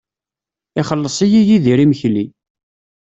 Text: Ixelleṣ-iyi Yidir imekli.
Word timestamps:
Ixelleṣ-iyi 0.81 1.41
Yidir 1.47 1.79
imekli. 1.83 2.25